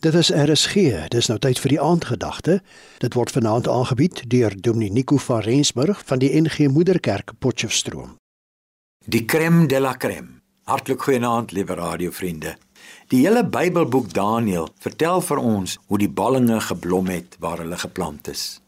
Dit 0.00 0.14
is 0.14 0.30
RSG. 0.32 0.74
Dis 1.12 1.26
nou 1.28 1.36
tyd 1.38 1.58
vir 1.60 1.74
die 1.74 1.80
aandgedagte. 1.80 2.54
Dit 3.04 3.16
word 3.18 3.34
vanaand 3.36 3.66
aangebied 3.68 4.22
deur 4.32 4.54
Dominee 4.56 4.92
Nico 4.96 5.18
van 5.20 5.42
Rensburg 5.44 6.00
van 6.08 6.22
die 6.22 6.30
NG 6.40 6.70
Moederkerk 6.72 7.34
Potchefstroom. 7.38 8.14
Die 9.04 9.26
crème 9.28 9.66
de 9.68 9.80
la 9.80 9.92
crème. 9.92 10.40
Hartlik 10.64 11.04
goeienaand, 11.04 11.52
liewe 11.52 11.76
radiovriende. 11.76 12.54
Die 13.12 13.26
hele 13.26 13.44
Bybelboek 13.44 14.08
Daniël 14.16 14.70
vertel 14.80 15.20
vir 15.20 15.44
ons 15.44 15.76
hoe 15.86 16.00
die 16.00 16.08
ballinge 16.08 16.62
geblom 16.70 17.12
het 17.12 17.36
waar 17.38 17.60
hulle 17.60 17.76
geplant 17.76 18.32
is. 18.32 18.62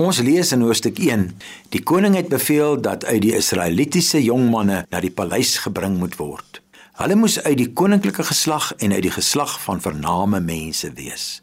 Ons 0.00 0.24
lees 0.24 0.54
in 0.56 0.64
hoofstuk 0.64 0.96
1: 0.96 1.28
Die 1.68 1.84
koning 1.84 2.16
het 2.16 2.32
beveel 2.32 2.80
dat 2.80 3.04
uit 3.04 3.20
die 3.28 3.36
Israelitiese 3.36 4.24
jong 4.24 4.48
manne 4.48 4.86
na 4.88 5.04
die 5.04 5.12
paleis 5.12 5.58
gebring 5.68 6.00
moet 6.00 6.16
word. 6.16 6.61
Hulle 7.00 7.16
moes 7.16 7.38
uit 7.40 7.56
die 7.56 7.70
koninklike 7.72 8.24
geslag 8.28 8.74
en 8.76 8.92
uit 8.92 9.06
die 9.06 9.14
geslag 9.14 9.54
van 9.62 9.80
vername 9.80 10.42
mense 10.44 10.90
wees. 10.92 11.40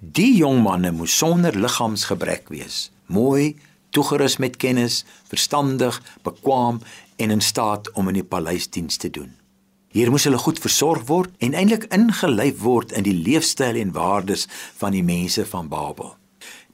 Die 0.00 0.34
jong 0.36 0.60
manne 0.62 0.92
moes 0.92 1.14
sonder 1.16 1.56
liggaamsgebrek 1.56 2.50
wees, 2.52 2.90
mooi, 3.08 3.56
toegerus 3.96 4.36
met 4.36 4.58
kennis, 4.60 5.04
verstandig, 5.30 5.96
bekwam 6.22 6.82
en 7.16 7.32
in 7.32 7.40
staat 7.40 7.88
om 7.96 8.12
in 8.12 8.20
die 8.20 8.28
paleisdiens 8.34 9.00
te 9.00 9.10
doen. 9.10 9.32
Hier 9.96 10.12
moes 10.12 10.28
hulle 10.28 10.38
goed 10.44 10.60
versorg 10.60 11.06
word 11.08 11.32
en 11.40 11.56
eintlik 11.56 11.88
ingelyf 11.96 12.60
word 12.60 12.92
in 12.92 13.08
die 13.08 13.16
leefstyl 13.16 13.80
en 13.80 13.96
waardes 13.96 14.44
van 14.76 14.92
die 14.92 15.04
mense 15.06 15.46
van 15.48 15.72
Babel. 15.72 16.12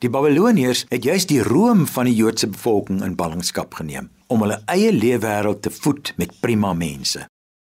Die 0.02 0.10
Babiloniërs 0.10 0.88
het 0.90 1.06
juis 1.06 1.28
die 1.30 1.42
roem 1.46 1.86
van 1.86 2.10
die 2.10 2.18
Joodse 2.18 2.50
bevolking 2.50 3.04
in 3.06 3.14
ballingskap 3.14 3.78
geneem 3.78 4.10
om 4.26 4.42
hulle 4.42 4.58
eie 4.66 4.90
leefwêreld 4.90 5.62
te 5.62 5.70
voed 5.70 6.10
met 6.18 6.34
prima 6.42 6.72
mense. 6.74 7.28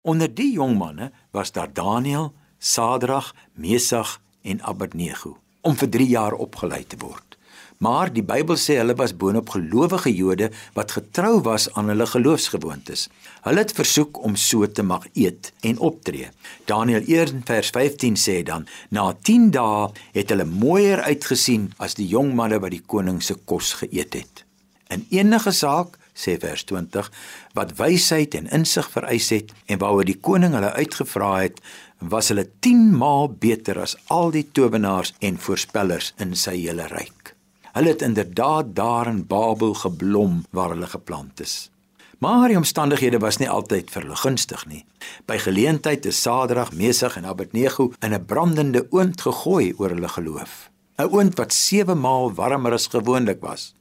Onder 0.07 0.31
die 0.31 0.53
jong 0.55 0.77
manne 0.79 1.11
was 1.35 1.51
daar 1.53 1.73
Daniël, 1.73 2.33
Sadrag, 2.59 3.35
Mesach 3.55 4.21
en 4.43 4.63
Abednego 4.63 5.39
om 5.67 5.75
vir 5.75 5.89
3 5.91 6.07
jaar 6.07 6.37
opgelei 6.39 6.85
te 6.87 6.95
word. 7.03 7.35
Maar 7.83 8.13
die 8.15 8.23
Bybel 8.23 8.55
sê 8.57 8.77
hulle 8.79 8.95
was 8.97 9.17
boonop 9.19 9.51
gelowige 9.57 10.13
Jode 10.15 10.53
wat 10.79 10.95
getrou 10.95 11.41
was 11.43 11.67
aan 11.75 11.91
hulle 11.91 12.07
geloofsgewoontes. 12.07 13.09
Hulle 13.49 13.65
het 13.65 13.75
versoek 13.75 14.23
om 14.23 14.39
so 14.39 14.71
te 14.71 14.87
mag 14.87 15.09
eet 15.13 15.51
en 15.67 15.83
optree. 15.83 16.31
Daniël 16.71 17.03
1 17.03 17.43
vers 17.51 17.75
15 17.75 18.17
sê 18.17 18.39
dan: 18.47 18.69
Na 18.95 19.11
10 19.11 19.51
dae 19.59 19.91
het 20.15 20.31
hulle 20.31 20.47
mooier 20.47 21.03
uitgesien 21.03 21.73
as 21.83 21.99
die 21.99 22.07
jong 22.15 22.31
manne 22.39 22.63
wat 22.63 22.79
die 22.79 22.85
koning 22.87 23.19
se 23.23 23.35
kos 23.45 23.75
geëet 23.83 24.15
het. 24.23 24.47
In 24.87 25.03
enige 25.11 25.51
saak 25.51 25.99
sê 26.17 26.37
vers 26.41 26.65
20 26.65 27.11
wat 27.59 27.77
wysheid 27.81 28.35
en 28.39 28.49
insig 28.59 28.89
vereis 28.95 29.29
het 29.35 29.53
en 29.67 29.81
waaroor 29.83 30.09
die 30.09 30.19
koning 30.29 30.57
hulle 30.57 30.73
uitgevra 30.81 31.33
het 31.45 31.61
was 32.01 32.33
hulle 32.33 32.49
10 32.65 32.91
maal 32.97 33.31
beter 33.47 33.81
as 33.81 33.97
al 34.13 34.33
die 34.35 34.47
towenaars 34.57 35.15
en 35.21 35.39
voorspellers 35.41 36.13
in 36.21 36.35
sy 36.37 36.57
hele 36.65 36.89
ryk. 36.93 37.35
Hulle 37.77 37.93
het 37.93 38.03
inderdaad 38.05 38.75
daar 38.77 39.09
in 39.09 39.25
Babel 39.29 39.75
geblom 39.77 40.45
waar 40.51 40.73
hulle 40.73 40.89
geplant 40.89 41.41
is. 41.45 41.71
Maar 42.19 42.49
die 42.49 42.57
omstandighede 42.57 43.19
was 43.21 43.37
nie 43.37 43.49
altyd 43.53 43.91
vir 43.93 44.07
hulle 44.07 44.17
gunstig 44.17 44.63
nie. 44.69 44.85
By 45.29 45.37
geleentheid 45.45 46.07
is 46.09 46.21
Sadrag, 46.23 46.73
Mesig 46.73 47.19
en 47.21 47.29
Abednego 47.29 47.93
in 48.01 48.15
'n 48.15 48.25
brandende 48.25 48.87
oond 48.91 49.21
gegooi 49.21 49.75
oor 49.77 49.93
hulle 49.93 50.09
geloof. 50.09 50.71
'n 50.99 51.13
Oond 51.13 51.37
wat 51.37 51.53
7 51.53 52.01
maal 52.01 52.33
warmer 52.33 52.73
as 52.73 52.87
gewoonlik 52.87 53.41
was 53.41 53.77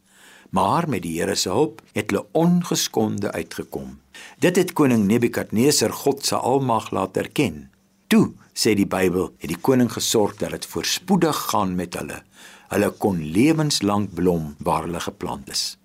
maar 0.50 0.90
met 0.90 1.02
die 1.02 1.20
Here 1.20 1.36
se 1.36 1.50
hulp 1.50 1.82
het 1.94 2.12
hulle 2.12 2.26
ongeskonde 2.32 3.32
uitgekom. 3.32 4.00
Dit 4.40 4.56
het 4.56 4.74
koning 4.74 5.06
Nebukadneser 5.08 5.94
God 5.94 6.26
se 6.26 6.36
almag 6.36 6.92
laat 6.92 7.18
erken. 7.18 7.70
Toe, 8.08 8.34
sê 8.54 8.76
die 8.76 8.88
Bybel, 8.88 9.32
het 9.38 9.50
die 9.52 9.62
koning 9.62 9.92
gesorg 9.92 10.36
dat 10.40 10.52
dit 10.56 10.66
voorspoedig 10.66 11.38
gaan 11.52 11.76
met 11.76 11.96
hulle. 12.00 12.22
Hulle 12.70 12.92
kon 12.92 13.20
lewenslank 13.32 14.14
blom 14.14 14.56
waar 14.60 14.86
hulle 14.88 15.00
geplant 15.00 15.50
is. 15.50 15.78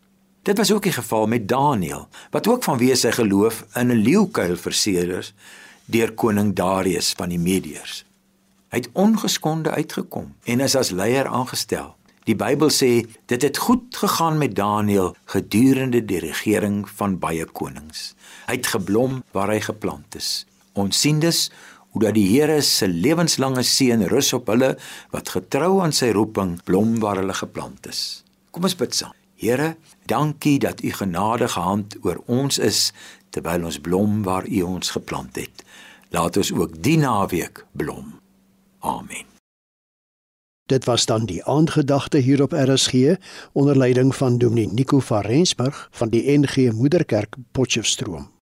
Dit 0.42 0.56
was 0.58 0.72
ook 0.72 0.82
die 0.82 0.92
geval 0.92 1.26
met 1.26 1.48
Daniël, 1.48 2.08
wat 2.30 2.48
ook 2.48 2.64
vanweë 2.64 2.96
sy 2.96 3.10
geloof 3.12 3.64
in 3.74 3.90
'n 3.92 4.02
leeukuil 4.02 4.56
verseer 4.56 5.18
is 5.18 5.34
deur 5.84 6.12
koning 6.12 6.54
Darius 6.54 7.12
van 7.12 7.28
die 7.28 7.38
Mediërs. 7.38 8.04
Hy 8.70 8.76
het 8.76 8.90
ongeskonde 8.92 9.70
uitgekom 9.70 10.34
en 10.44 10.60
is 10.60 10.76
as 10.76 10.90
leier 10.90 11.26
aangestel. 11.26 11.96
Die 12.30 12.36
Bybel 12.38 12.70
sê 12.70 12.90
dit 13.26 13.42
het 13.42 13.58
goed 13.58 13.96
gegaan 13.98 14.36
met 14.38 14.52
Daniël 14.54 15.16
gedurende 15.32 15.98
die 16.06 16.20
regering 16.22 16.84
van 16.86 17.16
baie 17.18 17.42
konings. 17.42 18.12
Hy 18.46 18.54
het 18.60 18.68
geblom 18.70 19.24
waar 19.34 19.50
hy 19.50 19.58
geplant 19.64 20.14
is. 20.14 20.44
Ons 20.78 21.00
sien 21.02 21.18
dus 21.18 21.48
hoe 21.90 22.04
dat 22.04 22.14
die 22.14 22.28
Here 22.30 22.60
se 22.62 22.86
lewenslange 22.86 23.64
seën 23.66 24.04
rus 24.12 24.30
op 24.36 24.46
hulle 24.52 24.76
wat 25.10 25.32
getrou 25.34 25.80
aan 25.82 25.96
sy 25.96 26.12
roeping 26.14 26.60
blom 26.68 27.00
waar 27.02 27.18
hulle 27.18 27.34
geplant 27.34 27.90
is. 27.90 28.22
Kom 28.54 28.68
ons 28.68 28.78
bid 28.78 28.94
saam. 28.94 29.16
Here, 29.40 29.74
dankie 30.06 30.60
dat 30.62 30.84
u 30.86 30.92
genadige 30.94 31.64
hand 31.64 31.96
oor 32.04 32.22
ons 32.30 32.60
is 32.62 32.92
terwyl 33.34 33.66
ons 33.72 33.80
blom 33.82 34.22
waar 34.22 34.46
u 34.46 34.62
ons 34.68 34.94
geplant 34.94 35.34
het. 35.40 35.66
Laat 36.14 36.38
ons 36.38 36.54
ook 36.54 36.78
die 36.78 36.98
naweek 37.00 37.64
blom. 37.74 38.20
Amen. 38.86 39.29
Dit 40.70 40.84
was 40.84 41.06
dan 41.06 41.24
die 41.24 41.44
aandgedagte 41.44 42.18
hier 42.18 42.42
op 42.42 42.52
RSG 42.52 42.94
onder 43.52 43.76
leiding 43.76 44.14
van 44.14 44.38
Dominee 44.38 44.68
Nico 44.72 44.98
van 44.98 45.20
Rensburg 45.20 45.88
van 45.90 46.08
die 46.08 46.38
NG 46.38 46.72
Moederkerk 46.72 47.36
Potchefstroom. 47.52 48.39